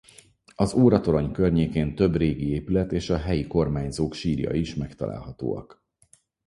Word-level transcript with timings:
Az 0.55 0.73
óratorony 0.73 1.31
környékén 1.31 1.95
több 1.95 2.15
régi 2.15 2.49
épület 2.49 2.91
és 2.91 3.09
a 3.09 3.17
helyi 3.17 3.47
kormányzók 3.47 4.13
sírjai 4.13 4.59
is 4.59 4.75
megtalálhatóak. 4.75 5.83